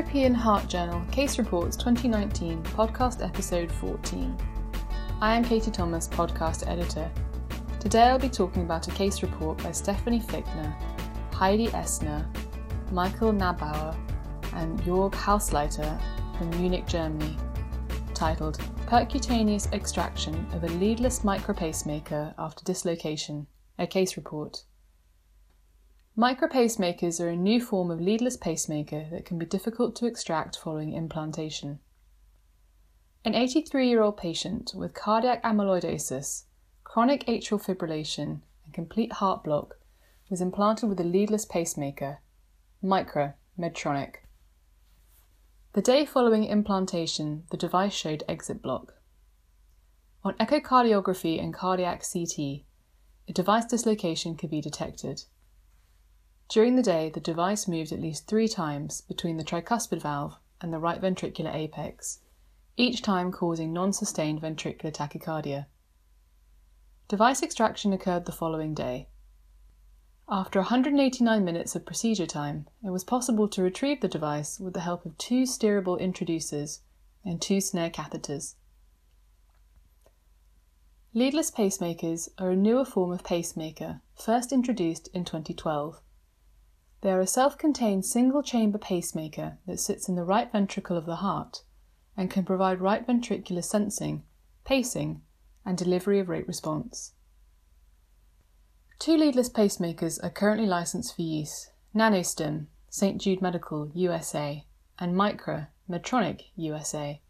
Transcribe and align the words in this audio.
European 0.00 0.32
Heart 0.32 0.66
Journal 0.66 1.02
Case 1.12 1.38
Reports 1.38 1.76
2019 1.76 2.62
Podcast 2.62 3.22
Episode 3.22 3.70
14. 3.70 4.34
I 5.20 5.36
am 5.36 5.44
Katie 5.44 5.70
Thomas, 5.70 6.08
podcast 6.08 6.66
editor. 6.66 7.10
Today 7.78 8.04
I'll 8.04 8.18
be 8.18 8.30
talking 8.30 8.62
about 8.62 8.88
a 8.88 8.92
case 8.92 9.22
report 9.22 9.62
by 9.62 9.72
Stephanie 9.72 10.20
Fichtner, 10.20 10.74
Heidi 11.34 11.66
Estner, 11.68 12.24
Michael 12.90 13.34
Näbauer, 13.34 13.94
and 14.54 14.80
Jörg 14.84 15.12
Hausleiter 15.12 16.00
from 16.38 16.48
Munich, 16.58 16.86
Germany, 16.86 17.36
titled 18.14 18.58
Percutaneous 18.86 19.70
Extraction 19.74 20.46
of 20.54 20.64
a 20.64 20.68
Leadless 20.68 21.18
Micra 21.18 21.54
Pacemaker 21.54 22.34
After 22.38 22.64
Dislocation, 22.64 23.46
a 23.78 23.86
case 23.86 24.16
report. 24.16 24.64
Micra 26.20 26.52
pacemakers 26.52 27.18
are 27.18 27.30
a 27.30 27.34
new 27.34 27.58
form 27.64 27.90
of 27.90 27.98
leadless 27.98 28.36
pacemaker 28.36 29.06
that 29.10 29.24
can 29.24 29.38
be 29.38 29.46
difficult 29.46 29.96
to 29.96 30.04
extract 30.04 30.58
following 30.58 30.92
implantation. 30.92 31.78
An 33.24 33.34
83 33.34 33.88
year 33.88 34.02
old 34.02 34.18
patient 34.18 34.74
with 34.74 34.92
cardiac 34.92 35.42
amyloidosis, 35.42 36.42
chronic 36.84 37.24
atrial 37.24 37.58
fibrillation, 37.58 38.42
and 38.66 38.74
complete 38.74 39.12
heart 39.14 39.42
block 39.42 39.78
was 40.28 40.42
implanted 40.42 40.90
with 40.90 41.00
a 41.00 41.04
leadless 41.04 41.46
pacemaker, 41.46 42.18
Micra 42.84 43.32
Medtronic. 43.58 44.16
The 45.72 45.80
day 45.80 46.04
following 46.04 46.44
implantation, 46.44 47.44
the 47.50 47.56
device 47.56 47.94
showed 47.94 48.24
exit 48.28 48.60
block. 48.60 48.92
On 50.22 50.34
echocardiography 50.34 51.42
and 51.42 51.54
cardiac 51.54 52.04
CT, 52.12 52.66
a 53.26 53.32
device 53.32 53.64
dislocation 53.64 54.36
could 54.36 54.50
be 54.50 54.60
detected. 54.60 55.22
During 56.50 56.74
the 56.74 56.82
day, 56.82 57.10
the 57.10 57.20
device 57.20 57.68
moved 57.68 57.92
at 57.92 58.00
least 58.00 58.26
three 58.26 58.48
times 58.48 59.02
between 59.02 59.36
the 59.36 59.44
tricuspid 59.44 60.02
valve 60.02 60.36
and 60.60 60.72
the 60.72 60.80
right 60.80 61.00
ventricular 61.00 61.54
apex, 61.54 62.22
each 62.76 63.02
time 63.02 63.30
causing 63.30 63.72
non 63.72 63.92
sustained 63.92 64.42
ventricular 64.42 64.92
tachycardia. 64.92 65.66
Device 67.06 67.44
extraction 67.44 67.92
occurred 67.92 68.24
the 68.24 68.32
following 68.32 68.74
day. 68.74 69.06
After 70.28 70.58
189 70.58 71.44
minutes 71.44 71.76
of 71.76 71.86
procedure 71.86 72.26
time, 72.26 72.66
it 72.82 72.90
was 72.90 73.04
possible 73.04 73.46
to 73.46 73.62
retrieve 73.62 74.00
the 74.00 74.08
device 74.08 74.58
with 74.58 74.74
the 74.74 74.80
help 74.80 75.06
of 75.06 75.16
two 75.18 75.44
steerable 75.44 76.00
introducers 76.00 76.80
and 77.24 77.40
two 77.40 77.60
snare 77.60 77.90
catheters. 77.90 78.56
Leadless 81.14 81.52
pacemakers 81.52 82.28
are 82.38 82.50
a 82.50 82.56
newer 82.56 82.84
form 82.84 83.12
of 83.12 83.22
pacemaker, 83.22 84.00
first 84.16 84.50
introduced 84.50 85.06
in 85.14 85.24
2012. 85.24 86.00
They 87.02 87.10
are 87.12 87.20
a 87.20 87.26
self 87.26 87.56
contained 87.56 88.04
single 88.04 88.42
chamber 88.42 88.78
pacemaker 88.78 89.58
that 89.66 89.80
sits 89.80 90.08
in 90.08 90.16
the 90.16 90.24
right 90.24 90.50
ventricle 90.50 90.96
of 90.96 91.06
the 91.06 91.16
heart 91.16 91.62
and 92.16 92.30
can 92.30 92.44
provide 92.44 92.80
right 92.80 93.06
ventricular 93.06 93.64
sensing, 93.64 94.24
pacing, 94.64 95.22
and 95.64 95.78
delivery 95.78 96.18
of 96.18 96.28
rate 96.28 96.46
response. 96.46 97.12
Two 98.98 99.16
leadless 99.16 99.48
pacemakers 99.48 100.22
are 100.22 100.28
currently 100.28 100.66
licensed 100.66 101.16
for 101.16 101.22
use 101.22 101.70
NanoStim, 101.94 102.66
St. 102.90 103.20
Jude 103.20 103.40
Medical, 103.40 103.90
USA, 103.94 104.66
and 104.98 105.14
Micra, 105.14 105.68
Medtronic, 105.88 106.50
USA. 106.54 107.22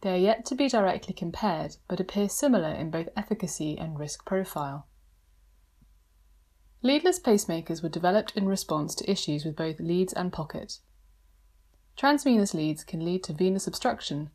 They 0.00 0.14
are 0.14 0.16
yet 0.16 0.44
to 0.46 0.54
be 0.56 0.68
directly 0.68 1.14
compared, 1.14 1.76
but 1.86 2.00
appear 2.00 2.28
similar 2.28 2.70
in 2.70 2.90
both 2.90 3.08
efficacy 3.16 3.78
and 3.78 3.98
risk 3.98 4.26
profile. 4.26 4.86
Leadless 6.82 7.20
pacemakers 7.20 7.82
were 7.82 7.90
developed 7.90 8.36
in 8.36 8.48
response 8.48 8.94
to 8.94 9.10
issues 9.10 9.44
with 9.44 9.54
both 9.54 9.80
leads 9.80 10.14
and 10.14 10.32
pocket. 10.32 10.78
Transvenous 11.96 12.54
leads 12.54 12.84
can 12.84 13.04
lead 13.04 13.22
to 13.24 13.34
venous 13.34 13.66
obstruction, 13.66 14.30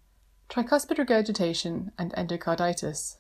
tricuspid 0.48 1.00
regurgitation, 1.00 1.92
and 1.98 2.14
endocarditis. 2.14 3.18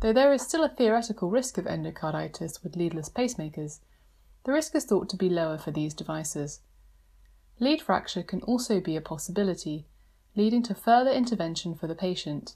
Though 0.00 0.12
there 0.12 0.32
is 0.32 0.42
still 0.42 0.62
a 0.62 0.68
theoretical 0.68 1.28
risk 1.28 1.58
of 1.58 1.64
endocarditis 1.64 2.62
with 2.62 2.76
leadless 2.76 3.08
pacemakers, 3.08 3.80
the 4.44 4.52
risk 4.52 4.74
is 4.76 4.84
thought 4.84 5.08
to 5.08 5.16
be 5.16 5.28
lower 5.28 5.58
for 5.58 5.72
these 5.72 5.94
devices. 5.94 6.60
Lead 7.58 7.82
fracture 7.82 8.22
can 8.22 8.42
also 8.42 8.80
be 8.80 8.96
a 8.96 9.00
possibility, 9.00 9.86
leading 10.36 10.62
to 10.62 10.74
further 10.74 11.10
intervention 11.10 11.74
for 11.74 11.88
the 11.88 11.94
patient. 11.94 12.54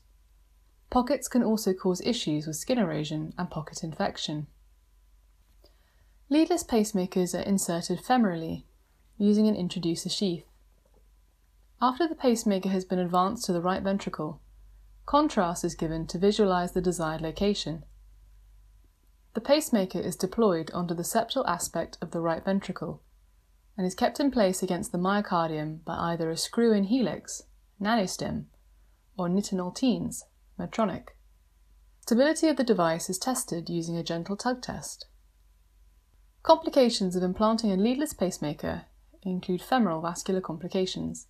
Pockets 0.89 1.27
can 1.27 1.43
also 1.43 1.73
cause 1.73 2.01
issues 2.03 2.47
with 2.47 2.57
skin 2.57 2.79
erosion 2.79 3.35
and 3.37 3.51
pocket 3.51 3.83
infection. 3.83 4.47
Leadless 6.29 6.65
pacemakers 6.65 7.39
are 7.39 7.43
inserted 7.43 8.01
femorally, 8.01 8.65
using 9.17 9.47
an 9.47 9.55
introducer 9.55 10.09
sheath. 10.09 10.45
After 11.81 12.09
the 12.09 12.17
pacemaker 12.17 12.69
has 12.71 12.85
been 12.85 12.99
advanced 12.99 13.45
to 13.45 13.53
the 13.53 13.61
right 13.61 13.81
ventricle, 13.81 14.41
contrast 15.05 15.65
is 15.65 15.77
given 15.77 16.05
to 16.09 16.19
visualize 16.19 16.73
the 16.73 16.81
desired 16.81 17.21
location. 17.21 17.85
The 19.35 19.41
pacemaker 19.41 20.01
is 20.01 20.17
deployed 20.17 20.73
onto 20.73 20.95
the 20.95 21.05
septal 21.05 21.47
aspect 21.47 21.97
of 22.03 22.11
the 22.11 22.21
right 22.21 22.45
ventricle 22.45 23.03
and 23.79 23.87
is 23.87 23.95
kept 23.95 24.19
in 24.19 24.33
place 24.33 24.65
against 24.65 24.91
the 24.91 24.99
myocardium 24.99 25.85
by 25.85 25.95
either 25.95 26.29
a 26.29 26.37
screw-in 26.37 26.85
helix, 26.85 27.45
nanostim, 27.81 28.47
or 29.17 29.29
nitinol 29.29 29.73
tines, 29.73 30.25
Medtronic. 30.59 31.11
Stability 32.01 32.49
of 32.49 32.57
the 32.57 32.65
device 32.65 33.09
is 33.09 33.19
tested 33.19 33.69
using 33.69 33.97
a 33.97 34.03
gentle 34.03 34.37
tug 34.37 34.61
test. 34.61 35.07
Complications 36.47 37.17
of 37.17 37.25
implanting 37.25 37.73
a 37.73 37.77
leadless 37.77 38.13
pacemaker 38.13 38.83
include 39.25 39.61
femoral 39.61 40.01
vascular 40.01 40.41
complications. 40.41 41.27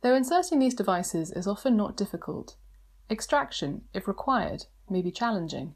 Though 0.00 0.14
inserting 0.14 0.58
these 0.58 0.72
devices 0.72 1.30
is 1.30 1.46
often 1.46 1.76
not 1.76 1.94
difficult, 1.94 2.56
extraction, 3.10 3.82
if 3.92 4.08
required, 4.08 4.64
may 4.88 5.02
be 5.02 5.10
challenging. 5.10 5.74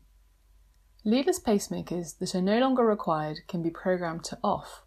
Leadless 1.04 1.38
pacemakers 1.38 2.16
that 2.18 2.34
are 2.34 2.40
no 2.40 2.58
longer 2.60 2.82
required 2.82 3.40
can 3.46 3.62
be 3.62 3.68
programmed 3.68 4.24
to 4.24 4.38
off. 4.42 4.82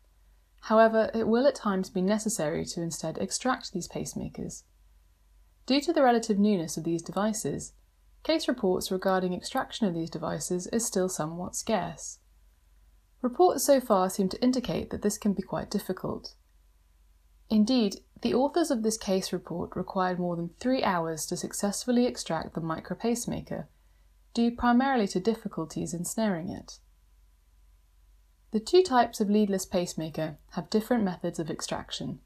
However, 0.62 1.12
it 1.14 1.28
will 1.28 1.46
at 1.46 1.54
times 1.54 1.92
be 1.92 2.02
necessary 2.02 2.66
to 2.66 2.82
instead 2.82 3.20
extract 3.20 3.72
these 3.72 3.88
pacemakers. 3.88 4.64
Due 5.68 5.82
to 5.82 5.94
the 5.94 6.02
relative 6.02 6.40
newness 6.40 6.76
of 6.76 6.86
these 6.86 7.04
devices, 7.04 7.74
case 8.24 8.48
reports 8.48 8.90
regarding 8.90 9.36
extraction 9.36 9.86
of 9.86 9.94
these 9.94 10.10
devices 10.10 10.66
is 10.74 10.84
still 10.84 11.08
somewhat 11.08 11.56
scarce. 11.56 12.18
Reports 13.22 13.66
so 13.66 13.82
far 13.82 14.10
seem 14.10 14.30
to 14.30 14.42
indicate 14.42 14.90
that 14.90 15.02
this 15.02 15.18
can 15.18 15.34
be 15.34 15.42
quite 15.42 15.70
difficult. 15.70 16.36
Indeed, 17.50 18.02
the 18.22 18.34
authors 18.34 18.72
of 18.72 18.84
this 18.84 18.98
case 18.98 19.34
report 19.34 19.76
required 19.76 20.20
more 20.20 20.36
than 20.36 20.52
three 20.60 20.84
hours 20.84 21.26
to 21.28 21.38
successfully 21.38 22.06
extract 22.06 22.54
the 22.54 22.62
Micra 22.62 22.98
pacemaker, 22.98 23.68
due 24.34 24.52
primarily 24.52 25.08
to 25.08 25.20
difficulties 25.20 25.94
in 25.94 26.06
snaring 26.06 26.50
it. 26.50 26.80
The 28.52 28.60
two 28.60 28.84
types 28.84 29.20
of 29.20 29.30
leadless 29.30 29.66
pacemaker 29.66 30.38
have 30.52 30.70
different 30.70 31.04
methods 31.04 31.40
of 31.40 31.50
extraction. 31.50 32.20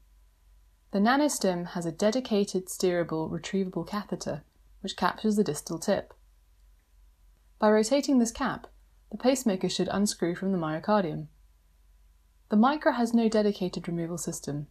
The 0.92 0.98
nanostim 0.98 1.68
has 1.68 1.86
a 1.86 1.92
dedicated 1.92 2.66
steerable 2.66 3.30
retrievable 3.30 3.86
catheter 3.86 4.44
which 4.80 4.96
captures 4.96 5.36
the 5.36 5.44
distal 5.44 5.78
tip. 5.78 6.14
By 7.58 7.70
rotating 7.70 8.18
this 8.18 8.30
cap, 8.30 8.66
the 9.14 9.18
pacemaker 9.18 9.68
should 9.68 9.88
unscrew 9.92 10.34
from 10.34 10.50
the 10.50 10.58
myocardium. 10.58 11.28
The 12.48 12.56
Micra 12.56 12.96
has 12.96 13.14
no 13.14 13.28
dedicated 13.28 13.86
removal 13.86 14.18
system. 14.18 14.66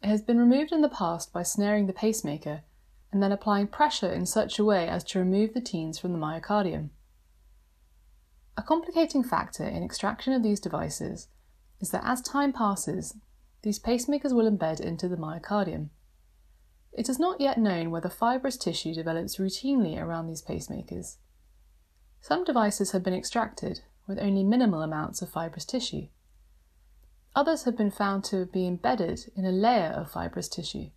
It 0.00 0.06
has 0.06 0.22
been 0.22 0.38
removed 0.38 0.70
in 0.70 0.82
the 0.82 0.88
past 0.88 1.32
by 1.32 1.42
snaring 1.42 1.88
the 1.88 1.92
pacemaker 1.92 2.62
and 3.10 3.20
then 3.20 3.32
applying 3.32 3.66
pressure 3.66 4.12
in 4.12 4.24
such 4.24 4.56
a 4.60 4.64
way 4.64 4.86
as 4.86 5.02
to 5.02 5.18
remove 5.18 5.52
the 5.52 5.60
tines 5.60 5.98
from 5.98 6.12
the 6.12 6.18
myocardium. 6.20 6.90
A 8.56 8.62
complicating 8.62 9.24
factor 9.24 9.64
in 9.64 9.82
extraction 9.82 10.32
of 10.32 10.44
these 10.44 10.60
devices 10.60 11.26
is 11.80 11.90
that 11.90 12.06
as 12.06 12.22
time 12.22 12.52
passes, 12.52 13.16
these 13.62 13.80
pacemakers 13.80 14.32
will 14.32 14.48
embed 14.48 14.78
into 14.78 15.08
the 15.08 15.16
myocardium. 15.16 15.88
It 16.92 17.08
is 17.08 17.18
not 17.18 17.40
yet 17.40 17.58
known 17.58 17.90
whether 17.90 18.08
fibrous 18.08 18.56
tissue 18.56 18.94
develops 18.94 19.38
routinely 19.38 20.00
around 20.00 20.28
these 20.28 20.40
pacemakers. 20.40 21.16
Some 22.22 22.44
devices 22.44 22.92
have 22.92 23.02
been 23.02 23.14
extracted 23.14 23.80
with 24.06 24.20
only 24.20 24.44
minimal 24.44 24.80
amounts 24.80 25.22
of 25.22 25.28
fibrous 25.28 25.64
tissue. 25.64 26.06
Others 27.34 27.64
have 27.64 27.76
been 27.76 27.90
found 27.90 28.22
to 28.26 28.46
be 28.46 28.64
embedded 28.64 29.32
in 29.34 29.44
a 29.44 29.50
layer 29.50 29.88
of 29.88 30.12
fibrous 30.12 30.48
tissue. 30.48 30.90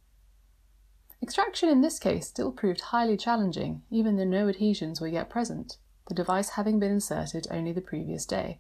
Extraction 1.24 1.68
in 1.68 1.82
this 1.82 1.98
case 1.98 2.28
still 2.28 2.52
proved 2.52 2.80
highly 2.80 3.18
challenging, 3.18 3.82
even 3.90 4.18
though 4.18 4.24
no 4.24 4.48
adhesions 4.48 5.02
were 5.02 5.08
yet 5.08 5.28
present, 5.28 5.80
the 6.08 6.14
device 6.14 6.50
having 6.50 6.80
been 6.80 6.92
inserted 6.92 7.48
only 7.50 7.72
the 7.72 7.82
previous 7.82 8.28
day. 8.28 8.60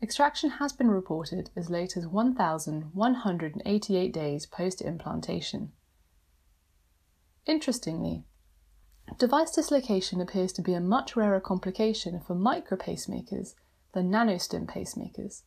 Extraction 0.00 0.52
has 0.52 0.72
been 0.72 0.90
reported 0.90 1.50
as 1.54 1.68
late 1.68 1.94
as 1.94 2.06
1,188 2.06 4.12
days 4.14 4.46
post 4.46 4.80
implantation. 4.80 5.72
Interestingly, 7.44 8.24
Device 9.18 9.50
dislocation 9.50 10.20
appears 10.20 10.52
to 10.52 10.62
be 10.62 10.72
a 10.72 10.80
much 10.80 11.16
rarer 11.16 11.40
complication 11.40 12.20
for 12.20 12.34
Micra 12.34 12.78
pacemakers 12.78 13.54
than 13.92 14.10
nanostim 14.10 14.66
pacemakers. 14.66 15.42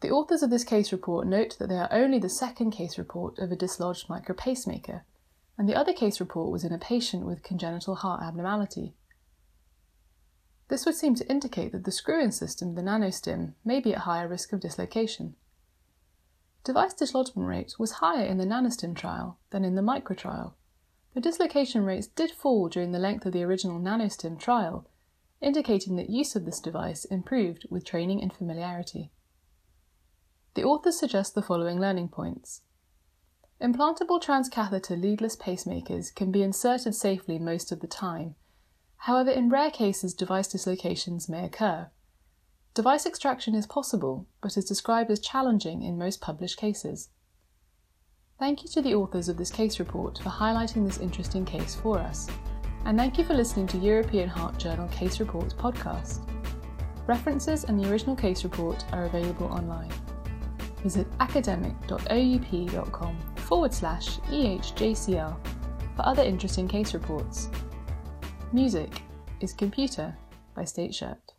The 0.00 0.10
authors 0.10 0.42
of 0.42 0.50
this 0.50 0.64
case 0.64 0.92
report 0.92 1.26
note 1.26 1.56
that 1.58 1.68
they 1.68 1.78
are 1.78 1.92
only 1.92 2.18
the 2.18 2.28
second 2.28 2.70
case 2.72 2.98
report 2.98 3.38
of 3.38 3.50
a 3.50 3.56
dislodged 3.56 4.08
Micra 4.08 4.36
pacemaker, 4.36 5.04
and 5.56 5.68
the 5.68 5.74
other 5.74 5.92
case 5.92 6.20
report 6.20 6.50
was 6.50 6.64
in 6.64 6.72
a 6.72 6.78
patient 6.78 7.24
with 7.24 7.42
congenital 7.42 7.96
heart 7.96 8.22
abnormality. 8.22 8.94
This 10.68 10.84
would 10.84 10.96
seem 10.96 11.14
to 11.14 11.30
indicate 11.30 11.72
that 11.72 11.84
the 11.84 11.92
screw-in 11.92 12.32
system, 12.32 12.74
the 12.74 12.82
nanostim, 12.82 13.54
may 13.64 13.80
be 13.80 13.94
at 13.94 14.00
higher 14.00 14.28
risk 14.28 14.52
of 14.52 14.60
dislocation. 14.60 15.36
Device 16.64 16.94
dislodgement 16.94 17.48
rate 17.48 17.74
was 17.78 17.92
higher 17.92 18.26
in 18.26 18.38
the 18.38 18.44
nanostim 18.44 18.96
trial 18.96 19.38
than 19.50 19.64
in 19.64 19.76
the 19.76 19.82
Micra 19.82 20.16
trial. 20.16 20.56
The 21.16 21.22
dislocation 21.22 21.82
rates 21.86 22.08
did 22.08 22.30
fall 22.30 22.68
during 22.68 22.92
the 22.92 22.98
length 22.98 23.24
of 23.24 23.32
the 23.32 23.42
original 23.42 23.80
nanostim 23.80 24.38
trial, 24.38 24.86
indicating 25.40 25.96
that 25.96 26.10
use 26.10 26.36
of 26.36 26.44
this 26.44 26.60
device 26.60 27.06
improved 27.06 27.64
with 27.70 27.86
training 27.86 28.20
and 28.20 28.30
familiarity. 28.30 29.10
The 30.52 30.64
authors 30.64 30.98
suggest 30.98 31.34
the 31.34 31.40
following 31.40 31.80
learning 31.80 32.10
points. 32.10 32.60
Implantable 33.62 34.22
transcatheter 34.22 35.00
leadless 35.00 35.36
pacemakers 35.36 36.14
can 36.14 36.30
be 36.30 36.42
inserted 36.42 36.94
safely 36.94 37.38
most 37.38 37.72
of 37.72 37.80
the 37.80 37.86
time. 37.86 38.34
However, 38.98 39.30
in 39.30 39.48
rare 39.48 39.70
cases, 39.70 40.12
device 40.12 40.48
dislocations 40.48 41.30
may 41.30 41.46
occur. 41.46 41.88
Device 42.74 43.06
extraction 43.06 43.54
is 43.54 43.66
possible, 43.66 44.26
but 44.42 44.58
is 44.58 44.66
described 44.66 45.10
as 45.10 45.20
challenging 45.20 45.80
in 45.80 45.96
most 45.96 46.20
published 46.20 46.58
cases. 46.58 47.08
Thank 48.38 48.62
you 48.62 48.68
to 48.70 48.82
the 48.82 48.94
authors 48.94 49.28
of 49.28 49.36
this 49.36 49.50
case 49.50 49.78
report 49.78 50.18
for 50.18 50.28
highlighting 50.28 50.86
this 50.86 50.98
interesting 50.98 51.44
case 51.44 51.74
for 51.74 51.98
us, 51.98 52.28
and 52.84 52.98
thank 52.98 53.16
you 53.16 53.24
for 53.24 53.34
listening 53.34 53.66
to 53.68 53.78
European 53.78 54.28
Heart 54.28 54.58
Journal 54.58 54.88
Case 54.88 55.20
Reports 55.20 55.54
podcast. 55.54 56.20
References 57.06 57.64
and 57.64 57.82
the 57.82 57.90
original 57.90 58.16
case 58.16 58.44
report 58.44 58.84
are 58.92 59.04
available 59.04 59.46
online 59.46 59.92
visit 60.86 61.06
academic.oup.com 61.18 63.18
forward 63.36 63.74
slash 63.74 64.18
EHJCR 64.30 65.36
for 65.96 66.06
other 66.06 66.22
interesting 66.22 66.68
case 66.68 66.94
reports. 66.94 67.50
Music 68.52 69.02
is 69.40 69.52
Computer 69.52 70.16
by 70.54 70.64
State 70.64 70.94
Shirt. 70.94 71.35